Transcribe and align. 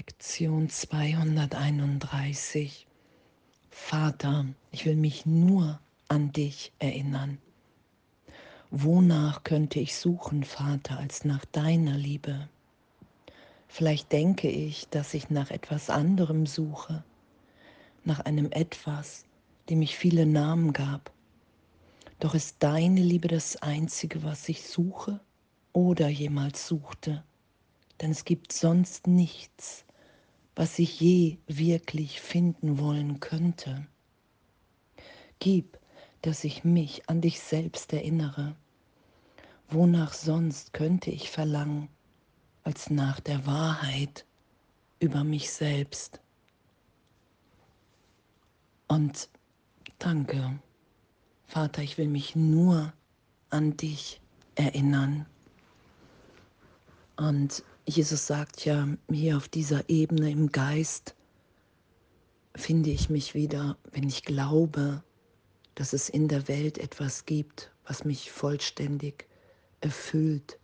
Lektion 0.00 0.70
231. 0.70 2.86
Vater, 3.68 4.46
ich 4.70 4.86
will 4.86 4.96
mich 4.96 5.26
nur 5.26 5.78
an 6.08 6.32
dich 6.32 6.72
erinnern. 6.78 7.36
Wonach 8.70 9.44
könnte 9.44 9.78
ich 9.78 9.94
suchen, 9.94 10.44
Vater, 10.44 10.98
als 10.98 11.26
nach 11.26 11.44
deiner 11.44 11.98
Liebe? 11.98 12.48
Vielleicht 13.68 14.10
denke 14.10 14.48
ich, 14.48 14.88
dass 14.88 15.12
ich 15.12 15.28
nach 15.28 15.50
etwas 15.50 15.90
anderem 15.90 16.46
suche, 16.46 17.04
nach 18.02 18.20
einem 18.20 18.50
etwas, 18.52 19.26
dem 19.68 19.82
ich 19.82 19.98
viele 19.98 20.24
Namen 20.24 20.72
gab. 20.72 21.12
Doch 22.20 22.34
ist 22.34 22.56
deine 22.60 23.02
Liebe 23.02 23.28
das 23.28 23.56
Einzige, 23.56 24.22
was 24.22 24.48
ich 24.48 24.66
suche 24.66 25.20
oder 25.74 26.08
jemals 26.08 26.66
suchte 26.66 27.22
denn 28.00 28.10
es 28.10 28.24
gibt 28.24 28.52
sonst 28.52 29.06
nichts, 29.06 29.84
was 30.60 30.78
ich 30.78 31.00
je 31.00 31.38
wirklich 31.46 32.20
finden 32.20 32.78
wollen 32.78 33.18
könnte. 33.18 33.86
Gib, 35.38 35.78
dass 36.20 36.44
ich 36.44 36.64
mich 36.64 37.08
an 37.08 37.22
dich 37.22 37.40
selbst 37.40 37.94
erinnere. 37.94 38.54
Wonach 39.70 40.12
sonst 40.12 40.74
könnte 40.74 41.10
ich 41.10 41.30
verlangen, 41.30 41.88
als 42.62 42.90
nach 42.90 43.20
der 43.20 43.46
Wahrheit 43.46 44.26
über 44.98 45.24
mich 45.24 45.50
selbst? 45.50 46.20
Und 48.86 49.30
danke, 49.98 50.60
Vater, 51.46 51.80
ich 51.80 51.96
will 51.96 52.08
mich 52.08 52.36
nur 52.36 52.92
an 53.48 53.78
dich 53.78 54.20
erinnern. 54.56 55.24
Und 57.16 57.64
Jesus 57.90 58.28
sagt 58.28 58.64
ja, 58.66 58.86
hier 59.10 59.36
auf 59.36 59.48
dieser 59.48 59.88
Ebene 59.88 60.30
im 60.30 60.52
Geist 60.52 61.16
finde 62.54 62.90
ich 62.90 63.10
mich 63.10 63.34
wieder, 63.34 63.76
wenn 63.90 64.08
ich 64.08 64.22
glaube, 64.22 65.02
dass 65.74 65.92
es 65.92 66.08
in 66.08 66.28
der 66.28 66.46
Welt 66.46 66.78
etwas 66.78 67.26
gibt, 67.26 67.72
was 67.84 68.04
mich 68.04 68.30
vollständig 68.30 69.26
erfüllt 69.80 70.60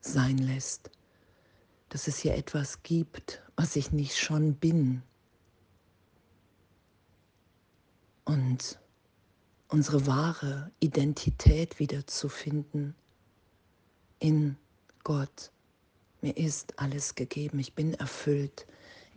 sein 0.00 0.38
lässt. 0.38 0.90
Dass 1.88 2.08
es 2.08 2.18
hier 2.18 2.34
etwas 2.34 2.82
gibt, 2.82 3.40
was 3.54 3.76
ich 3.76 3.92
nicht 3.92 4.18
schon 4.18 4.56
bin. 4.56 5.04
Und 8.24 8.80
unsere 9.68 10.04
wahre 10.08 10.72
Identität 10.80 11.78
wiederzufinden 11.78 12.96
in 14.18 14.56
Gott 15.04 15.52
mir 16.20 16.36
ist 16.36 16.78
alles 16.78 17.14
gegeben, 17.14 17.58
ich 17.58 17.74
bin 17.74 17.94
erfüllt. 17.94 18.66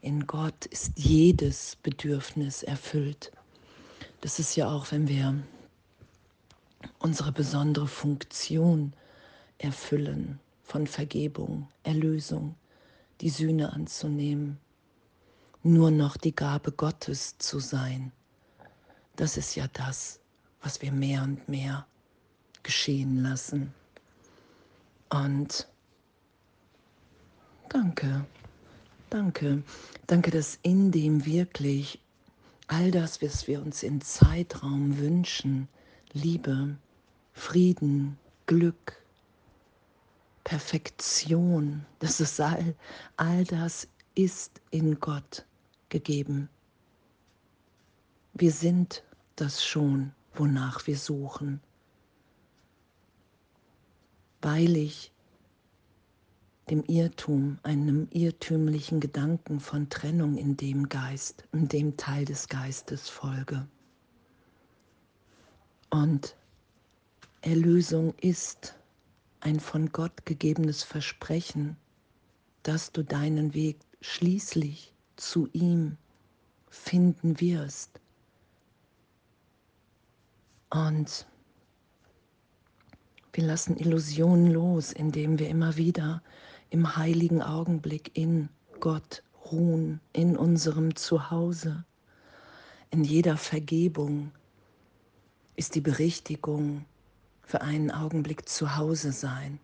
In 0.01 0.27
Gott 0.27 0.65
ist 0.67 0.93
jedes 0.95 1.77
Bedürfnis 1.83 2.63
erfüllt. 2.63 3.31
Das 4.21 4.39
ist 4.39 4.55
ja 4.55 4.69
auch, 4.69 4.91
wenn 4.91 5.07
wir 5.07 5.41
unsere 6.99 7.31
besondere 7.31 7.87
Funktion 7.87 8.93
erfüllen 9.57 10.39
von 10.63 10.87
Vergebung, 10.87 11.67
Erlösung, 11.83 12.55
die 13.21 13.29
Sühne 13.29 13.73
anzunehmen, 13.73 14.57
nur 15.63 15.91
noch 15.91 16.17
die 16.17 16.35
Gabe 16.35 16.71
Gottes 16.71 17.37
zu 17.37 17.59
sein. 17.59 18.11
Das 19.15 19.37
ist 19.37 19.55
ja 19.55 19.67
das, 19.73 20.19
was 20.61 20.81
wir 20.81 20.91
mehr 20.91 21.23
und 21.23 21.47
mehr 21.47 21.85
geschehen 22.63 23.21
lassen. 23.21 23.73
Und 25.09 25.67
Danke, 27.73 28.25
danke, 29.09 29.63
danke, 30.05 30.29
dass 30.29 30.59
in 30.61 30.91
dem 30.91 31.25
wirklich 31.25 32.01
all 32.67 32.91
das, 32.91 33.21
was 33.21 33.47
wir 33.47 33.61
uns 33.61 33.81
in 33.81 34.01
Zeitraum 34.01 34.97
wünschen, 34.97 35.69
Liebe, 36.11 36.75
Frieden, 37.31 38.17
Glück, 38.45 39.01
Perfektion, 40.43 41.85
das 41.99 42.19
ist 42.19 42.41
all, 42.41 42.75
all 43.15 43.45
das 43.45 43.87
ist 44.15 44.59
in 44.71 44.99
Gott 44.99 45.45
gegeben. 45.87 46.49
Wir 48.33 48.51
sind 48.51 49.01
das 49.37 49.63
schon, 49.63 50.11
wonach 50.33 50.87
wir 50.87 50.97
suchen, 50.97 51.61
weil 54.41 54.75
ich 54.75 55.10
dem 56.71 56.85
Irrtum, 56.85 57.59
einem 57.63 58.07
irrtümlichen 58.11 59.01
Gedanken 59.01 59.59
von 59.59 59.89
Trennung 59.89 60.37
in 60.37 60.55
dem 60.55 60.87
Geist, 60.87 61.43
in 61.51 61.67
dem 61.67 61.97
Teil 61.97 62.23
des 62.23 62.47
Geistes 62.47 63.09
folge. 63.09 63.67
Und 65.89 66.37
Erlösung 67.41 68.13
ist 68.21 68.79
ein 69.41 69.59
von 69.59 69.91
Gott 69.91 70.25
gegebenes 70.25 70.81
Versprechen, 70.81 71.75
dass 72.63 72.93
du 72.93 73.03
deinen 73.03 73.53
Weg 73.53 73.77
schließlich 73.99 74.93
zu 75.17 75.49
ihm 75.51 75.97
finden 76.69 77.41
wirst. 77.41 77.99
Und 80.69 81.27
wir 83.33 83.43
lassen 83.43 83.75
Illusionen 83.75 84.51
los, 84.51 84.93
indem 84.93 85.37
wir 85.37 85.49
immer 85.49 85.75
wieder 85.75 86.23
im 86.71 86.95
heiligen 86.95 87.41
Augenblick 87.41 88.17
in 88.17 88.49
Gott 88.79 89.23
ruhen, 89.51 89.99
in 90.13 90.37
unserem 90.37 90.95
Zuhause. 90.95 91.83
In 92.89 93.03
jeder 93.03 93.37
Vergebung 93.37 94.31
ist 95.57 95.75
die 95.75 95.81
Berichtigung 95.81 96.85
für 97.43 97.61
einen 97.61 97.91
Augenblick 97.91 98.47
zu 98.47 98.77
Hause 98.77 99.11
sein. 99.11 99.59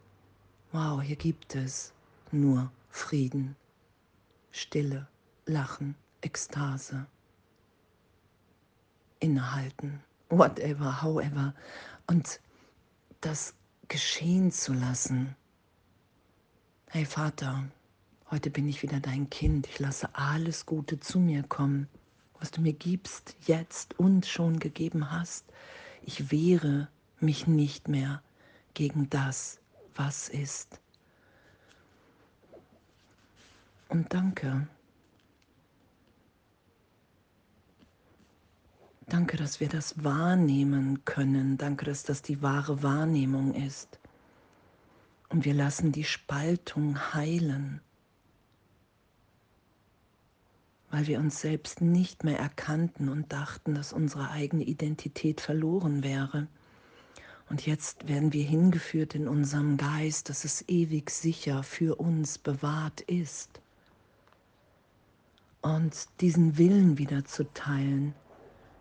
Wow, 0.73 1.01
hier 1.01 1.15
gibt 1.15 1.55
es 1.55 1.93
nur 2.31 2.69
Frieden, 2.89 3.55
Stille, 4.51 5.07
Lachen, 5.45 5.95
Ekstase, 6.19 7.05
Innehalten, 9.21 10.03
whatever, 10.29 11.01
however. 11.01 11.53
Und 12.07 12.41
das 13.21 13.53
geschehen 13.87 14.51
zu 14.51 14.73
lassen, 14.73 15.37
Hey 16.97 17.05
Vater, 17.05 17.63
heute 18.31 18.49
bin 18.49 18.67
ich 18.67 18.81
wieder 18.81 18.99
dein 18.99 19.29
Kind. 19.29 19.67
Ich 19.67 19.77
lasse 19.77 20.09
alles 20.15 20.65
Gute 20.65 20.99
zu 20.99 21.19
mir 21.19 21.43
kommen, 21.43 21.87
was 22.39 22.49
du 22.49 22.59
mir 22.59 22.73
gibst, 22.73 23.35
jetzt 23.45 23.99
und 23.99 24.25
schon 24.25 24.57
gegeben 24.57 25.11
hast. 25.11 25.45
Ich 26.01 26.31
wehre 26.31 26.87
mich 27.19 27.45
nicht 27.45 27.87
mehr 27.87 28.23
gegen 28.73 29.11
das, 29.11 29.59
was 29.93 30.27
ist. 30.27 30.79
Und 33.89 34.11
danke. 34.11 34.67
Danke, 39.05 39.37
dass 39.37 39.59
wir 39.59 39.69
das 39.69 40.03
wahrnehmen 40.03 41.05
können. 41.05 41.59
Danke, 41.59 41.85
dass 41.85 42.01
das 42.01 42.23
die 42.23 42.41
wahre 42.41 42.81
Wahrnehmung 42.81 43.53
ist. 43.53 43.99
Und 45.29 45.43
wir 45.43 45.53
lassen 45.53 45.91
die 45.91 46.05
Spaltung 46.05 47.13
heilen, 47.13 47.81
weil 50.89 51.07
wir 51.07 51.19
uns 51.19 51.41
selbst 51.41 51.81
nicht 51.81 52.23
mehr 52.23 52.39
erkannten 52.39 53.09
und 53.09 53.33
dachten, 53.33 53.75
dass 53.75 53.91
unsere 53.91 54.31
eigene 54.31 54.63
Identität 54.63 55.41
verloren 55.41 56.01
wäre. 56.01 56.47
Und 57.49 57.65
jetzt 57.65 58.07
werden 58.07 58.31
wir 58.31 58.43
hingeführt 58.43 59.15
in 59.15 59.27
unserem 59.27 59.77
Geist, 59.77 60.29
dass 60.29 60.45
es 60.45 60.63
ewig 60.69 61.09
sicher 61.09 61.63
für 61.63 61.99
uns 61.99 62.37
bewahrt 62.37 63.01
ist. 63.01 63.61
Und 65.61 66.07
diesen 66.21 66.57
Willen 66.57 66.97
wieder 66.97 67.25
zu 67.25 67.51
teilen. 67.53 68.13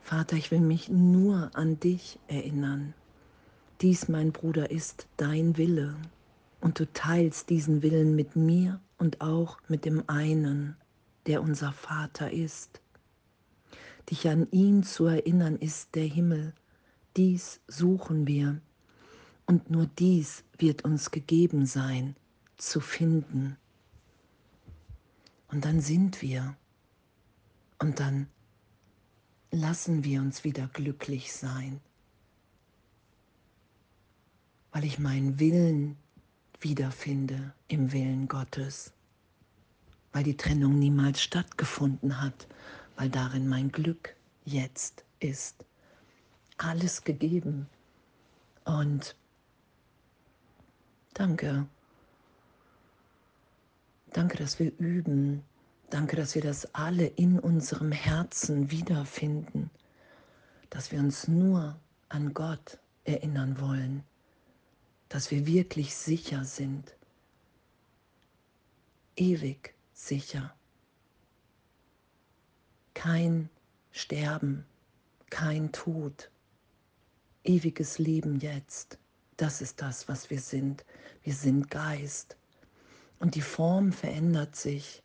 Vater, 0.01 0.37
ich 0.37 0.53
will 0.53 0.61
mich 0.61 0.89
nur 0.89 1.51
an 1.55 1.81
dich 1.81 2.21
erinnern. 2.29 2.95
Dies, 3.81 4.09
mein 4.09 4.31
Bruder, 4.31 4.71
ist 4.71 5.09
dein 5.17 5.57
Wille 5.57 5.97
und 6.67 6.81
du 6.81 6.93
teilst 6.93 7.49
diesen 7.49 7.81
Willen 7.83 8.17
mit 8.17 8.35
mir 8.35 8.81
und 8.99 9.21
auch 9.21 9.61
mit 9.69 9.85
dem 9.85 10.03
einen, 10.09 10.77
der 11.29 11.41
unser 11.41 11.73
Vater 11.73 12.33
ist. 12.33 12.81
Dich 14.11 14.29
an 14.29 14.51
ihn 14.51 14.83
zu 14.83 15.07
erinnern 15.07 15.55
ist 15.55 15.95
der 15.95 16.07
Himmel. 16.07 16.55
Dies 17.17 17.61
suchen 17.69 18.27
wir. 18.27 18.61
Und 19.47 19.71
nur 19.71 19.87
dies 19.87 20.43
wird 20.59 20.85
uns 20.85 21.13
gegeben 21.13 21.67
sein, 21.67 22.17
zu 22.57 22.81
finden. 22.81 23.57
Und 25.47 25.65
dann 25.65 25.81
sind 25.81 26.21
wir. 26.21 26.57
Und 27.79 28.01
dann 28.01 28.27
lassen 29.53 30.03
wir 30.03 30.21
uns 30.21 30.43
wieder 30.43 30.67
glücklich 30.73 31.33
sein, 31.33 31.79
weil 34.73 34.85
ich 34.85 34.99
meinen 34.99 35.39
Willen 35.39 35.97
wiederfinde 36.61 37.53
im 37.69 37.93
Willen 37.93 38.29
Gottes. 38.29 38.93
weil 40.13 40.23
die 40.25 40.37
Trennung 40.37 40.79
niemals 40.79 41.21
stattgefunden 41.21 42.23
hat, 42.23 42.47
weil 42.97 43.11
darin 43.11 43.49
mein 43.49 43.71
Glück 43.71 44.17
jetzt 44.47 45.05
ist. 45.21 45.65
Alles 46.57 47.05
gegeben. 47.05 47.67
Und 48.65 49.15
danke. 51.13 51.67
Danke, 54.15 54.39
dass 54.39 54.59
wir 54.59 54.73
üben. 54.79 55.43
Danke, 55.91 56.17
dass 56.17 56.35
wir 56.35 56.43
das 56.43 56.75
alle 56.75 57.07
in 57.09 57.39
unserem 57.39 57.93
Herzen 57.93 58.71
wiederfinden. 58.71 59.71
Dass 60.71 60.93
wir 60.93 61.01
uns 61.01 61.29
nur 61.29 61.77
an 62.09 62.33
Gott 62.33 62.79
erinnern 63.05 63.61
wollen. 63.61 64.03
Dass 65.09 65.31
wir 65.31 65.47
wirklich 65.47 65.95
sicher 65.95 66.45
sind. 66.45 66.95
Ewig 69.17 69.75
sicher. 69.93 70.55
Kein 72.95 73.49
Sterben, 73.93 74.67
kein 75.31 75.73
Tod, 75.73 76.31
ewiges 77.45 77.99
Leben 77.99 78.41
jetzt. 78.41 78.99
Das 79.37 79.61
ist 79.61 79.81
das, 79.81 80.09
was 80.09 80.29
wir 80.31 80.41
sind. 80.41 80.85
Wir 81.23 81.35
sind 81.35 81.71
Geist. 81.71 82.37
Und 83.19 83.35
die 83.35 83.43
Form 83.43 83.93
verändert 83.93 84.57
sich. 84.57 85.03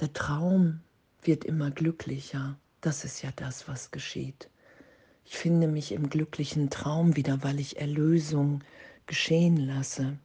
Der 0.00 0.12
Traum 0.12 0.80
wird 1.22 1.44
immer 1.44 1.70
glücklicher. 1.70 2.58
Das 2.80 3.04
ist 3.04 3.22
ja 3.22 3.30
das, 3.36 3.68
was 3.68 3.90
geschieht. 3.90 4.48
Ich 5.24 5.36
finde 5.36 5.68
mich 5.68 5.92
im 5.92 6.10
glücklichen 6.10 6.70
Traum 6.70 7.16
wieder, 7.16 7.42
weil 7.42 7.60
ich 7.60 7.78
Erlösung 7.78 8.64
geschehen 9.12 9.58
lasse. 9.58 10.16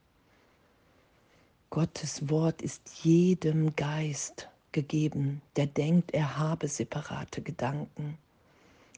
Gottes 1.70 2.30
Wort 2.30 2.62
ist 2.62 3.04
jedem 3.04 3.76
Geist 3.76 4.48
gegeben, 4.72 5.42
der 5.58 5.68
denkt, 5.68 6.12
er 6.14 6.38
habe 6.38 6.70
separate 6.70 7.42
Gedanken 7.42 8.18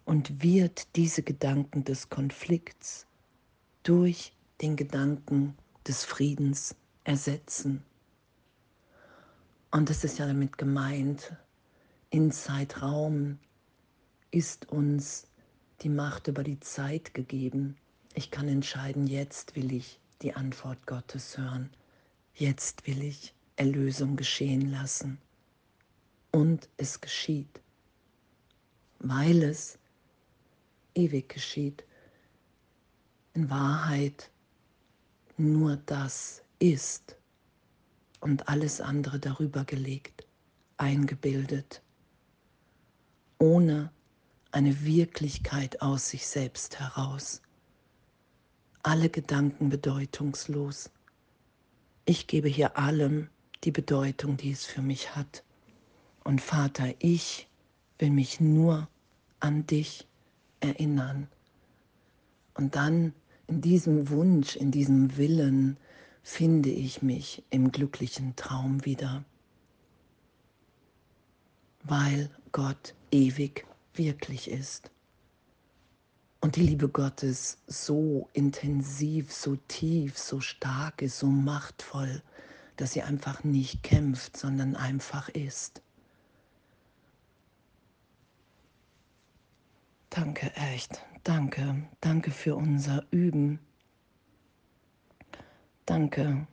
und 0.06 0.44
wird 0.44 0.96
diese 0.96 1.24
Gedanken 1.24 1.86
des 1.86 2.08
Konflikts 2.08 3.08
durch 3.82 4.32
den 4.62 4.76
Gedanken 4.76 5.58
des 5.88 6.06
Friedens 6.06 6.76
ersetzen. 7.04 7.84
Und 9.72 9.90
das 9.90 10.04
ist 10.04 10.20
ja 10.20 10.28
damit 10.28 10.60
gemeint, 10.60 11.34
in 12.12 12.32
Zeitraum 12.32 13.40
ist 14.30 14.70
uns 14.70 15.26
die 15.82 15.90
Macht 15.90 16.28
über 16.28 16.44
die 16.44 16.60
Zeit 16.60 17.16
gegeben. 17.16 17.76
Ich 18.14 18.32
kann 18.32 18.48
entscheiden, 18.48 19.08
jetzt 19.08 19.56
will 19.56 19.72
ich 19.72 20.00
die 20.22 20.34
Antwort 20.34 20.86
Gottes 20.88 21.38
hören. 21.38 21.70
Jetzt 22.34 22.88
will 22.88 23.04
ich 23.04 23.34
Erlösung 23.56 24.16
geschehen 24.16 24.72
lassen. 24.72 25.20
Und 26.32 26.70
es 26.78 27.02
geschieht, 27.02 27.62
weil 29.00 29.44
es 29.44 29.78
ewig 30.96 31.30
geschieht. 31.30 31.84
In 33.34 33.50
Wahrheit 33.50 34.32
nur 35.38 35.78
das 35.78 36.42
ist 36.60 37.16
und 38.20 38.50
alles 38.50 38.82
andere 38.82 39.20
darüber 39.20 39.64
gelegt, 39.64 40.26
eingebildet, 40.78 41.82
ohne 43.38 43.92
eine 44.52 44.84
Wirklichkeit 44.84 45.82
aus 45.82 46.10
sich 46.10 46.28
selbst 46.28 46.80
heraus. 46.80 47.42
Alle 48.84 49.10
Gedanken 49.10 49.70
bedeutungslos. 49.70 50.90
Ich 52.06 52.28
gebe 52.28 52.48
hier 52.48 52.78
allem 52.78 53.30
die 53.64 53.72
Bedeutung, 53.72 54.38
die 54.38 54.52
es 54.52 54.66
für 54.66 54.82
mich 54.82 55.16
hat. 55.16 55.44
Und 56.24 56.42
Vater, 56.42 56.94
ich 57.00 57.48
will 57.98 58.12
mich 58.12 58.40
nur 58.40 58.88
an 59.40 59.66
dich 59.68 60.08
erinnern. 60.62 61.28
Und 62.54 62.76
dann 62.76 63.14
in 63.48 63.62
diesem 63.62 64.10
Wunsch, 64.10 64.56
in 64.56 64.72
diesem 64.72 65.18
Willen, 65.18 65.78
finde 66.24 66.70
ich 66.70 67.02
mich 67.02 67.44
im 67.50 67.72
glücklichen 67.72 68.36
Traum 68.36 68.86
wieder, 68.86 69.24
weil 71.84 72.30
Gott 72.52 72.94
ewig 73.12 73.66
wirklich 73.94 74.50
ist. 74.50 74.92
Und 76.42 76.56
die 76.56 76.62
Liebe 76.62 76.88
Gottes 76.88 77.58
so 77.68 78.30
intensiv, 78.34 79.34
so 79.34 79.58
tief, 79.68 80.18
so 80.18 80.40
stark 80.40 81.02
ist, 81.02 81.20
so 81.20 81.28
machtvoll, 81.28 82.22
dass 82.78 82.94
sie 82.94 83.02
einfach 83.02 83.44
nicht 83.44 83.84
kämpft, 83.84 84.38
sondern 84.38 84.76
einfach 84.76 85.28
ist. 85.30 85.82
Danke, 90.10 90.52
echt. 90.56 91.06
Danke. 91.24 91.88
Danke 92.00 92.32
für 92.32 92.56
unser 92.56 93.06
Üben. 93.12 93.60
Danke. 95.86 96.48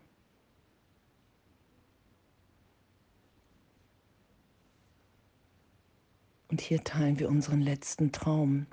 Und 6.49 6.61
hier 6.61 6.83
teilen 6.83 7.19
wir 7.19 7.29
unseren 7.29 7.61
letzten 7.61 8.13
Traum. 8.13 8.67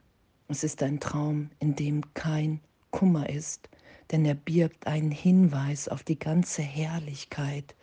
Es 0.54 0.64
ist 0.64 0.84
ein 0.84 1.00
Traum, 1.00 1.50
in 1.58 1.76
dem 1.76 2.14
kein 2.14 2.62
Kummer 2.92 3.28
ist, 3.28 3.70
denn 4.12 4.24
er 4.24 4.36
birgt 4.36 4.86
einen 4.86 5.10
Hinweis 5.10 5.88
auf 5.88 6.04
die 6.04 6.20
ganze 6.20 6.62
Herrlichkeit, 6.62 7.74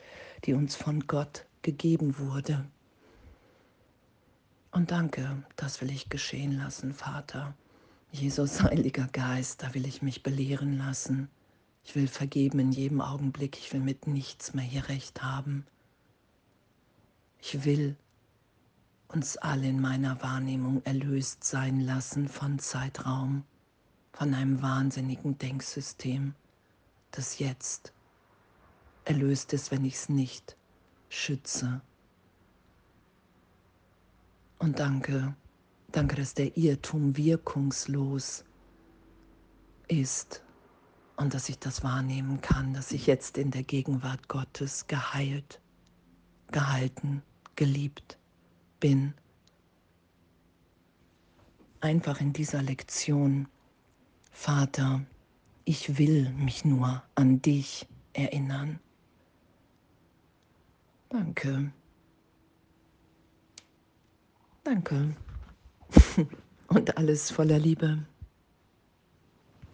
die 0.44 0.54
uns 0.54 0.76
von 0.76 1.04
Gott 1.08 1.46
gegeben 1.62 2.16
wurde. 2.16 2.64
Und 4.70 4.92
danke, 4.92 5.42
das 5.56 5.80
will 5.80 5.90
ich 5.90 6.10
geschehen 6.10 6.52
lassen, 6.52 6.94
Vater. 6.94 7.54
Jesus, 8.12 8.62
Heiliger 8.62 9.08
Geist, 9.08 9.64
da 9.64 9.74
will 9.74 9.84
ich 9.84 10.00
mich 10.00 10.22
belehren 10.22 10.78
lassen. 10.78 11.28
Ich 11.84 11.96
will 11.96 12.06
vergeben 12.06 12.60
in 12.60 12.70
jedem 12.70 13.00
Augenblick. 13.00 13.58
Ich 13.58 13.72
will 13.72 13.80
mit 13.80 14.06
nichts 14.06 14.54
mehr 14.54 14.64
hier 14.64 14.88
recht 14.88 15.24
haben. 15.24 15.66
Ich 17.40 17.64
will 17.64 17.96
uns 19.12 19.36
alle 19.38 19.68
in 19.68 19.80
meiner 19.80 20.22
Wahrnehmung 20.22 20.82
erlöst 20.84 21.42
sein 21.42 21.80
lassen 21.80 22.28
von 22.28 22.58
Zeitraum, 22.60 23.44
von 24.12 24.34
einem 24.34 24.62
wahnsinnigen 24.62 25.36
Denksystem, 25.36 26.34
das 27.10 27.40
jetzt 27.40 27.92
erlöst 29.04 29.52
ist, 29.52 29.72
wenn 29.72 29.84
ich 29.84 29.94
es 29.94 30.08
nicht 30.08 30.56
schütze. 31.08 31.80
Und 34.58 34.78
danke, 34.78 35.34
danke, 35.90 36.16
dass 36.16 36.34
der 36.34 36.56
Irrtum 36.56 37.16
wirkungslos 37.16 38.44
ist 39.88 40.44
und 41.16 41.34
dass 41.34 41.48
ich 41.48 41.58
das 41.58 41.82
wahrnehmen 41.82 42.40
kann, 42.40 42.74
dass 42.74 42.92
ich 42.92 43.08
jetzt 43.08 43.38
in 43.38 43.50
der 43.50 43.64
Gegenwart 43.64 44.28
Gottes 44.28 44.86
geheilt, 44.86 45.60
gehalten, 46.52 47.22
geliebt 47.56 48.19
bin. 48.80 49.14
Einfach 51.80 52.20
in 52.20 52.32
dieser 52.32 52.62
Lektion, 52.62 53.48
Vater, 54.32 55.02
ich 55.64 55.98
will 55.98 56.30
mich 56.30 56.64
nur 56.64 57.02
an 57.14 57.40
dich 57.42 57.86
erinnern. 58.12 58.80
Danke. 61.10 61.72
Danke. 64.64 65.16
Und 66.68 66.96
alles 66.96 67.30
voller 67.30 67.58
Liebe. 67.58 68.04